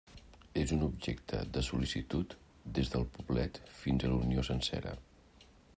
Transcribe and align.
És 0.61 0.71
un 0.75 0.85
objecte 0.85 1.41
de 1.57 1.63
sol·licitud 1.67 2.35
des 2.79 2.91
del 2.95 3.07
poblet 3.19 3.61
fins 3.83 4.07
a 4.09 4.13
la 4.15 4.21
Unió 4.27 4.47
sencera. 4.51 4.97